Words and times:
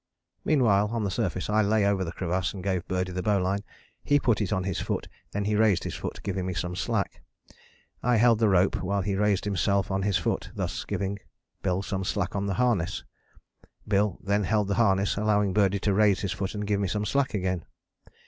"Meanwhile 0.43 0.87
on 0.87 1.03
the 1.03 1.11
surface 1.11 1.47
I 1.47 1.61
lay 1.61 1.85
over 1.85 2.03
the 2.03 2.11
crevasse 2.11 2.55
and 2.55 2.63
gave 2.63 2.87
Birdie 2.87 3.11
the 3.11 3.21
bowline: 3.21 3.59
he 4.03 4.19
put 4.19 4.41
it 4.41 4.51
on 4.51 4.63
his 4.63 4.79
foot: 4.81 5.07
then 5.29 5.45
he 5.45 5.55
raised 5.55 5.83
his 5.83 5.93
foot, 5.93 6.21
giving 6.23 6.43
me 6.47 6.55
some 6.55 6.75
slack: 6.75 7.21
I 8.01 8.15
held 8.15 8.39
the 8.39 8.49
rope 8.49 8.81
while 8.81 9.03
he 9.03 9.13
raised 9.15 9.45
himself 9.45 9.91
on 9.91 10.01
his 10.01 10.17
foot, 10.17 10.49
thus 10.55 10.85
giving 10.85 11.19
Bill 11.61 11.83
some 11.83 12.03
slack 12.03 12.35
on 12.35 12.47
the 12.47 12.55
harness: 12.55 13.03
Bill 13.87 14.17
then 14.23 14.45
held 14.45 14.69
the 14.69 14.73
harness, 14.81 15.17
allowing 15.17 15.53
Birdie 15.53 15.77
to 15.81 15.93
raise 15.93 16.21
his 16.21 16.31
foot 16.31 16.55
and 16.55 16.65
give 16.65 16.79
me 16.79 16.87
some 16.87 17.05
slack 17.05 17.35
again. 17.35 17.63